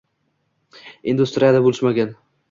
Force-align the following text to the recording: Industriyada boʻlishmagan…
Industriyada 1.13 1.59
boʻlishmagan… 1.67 2.17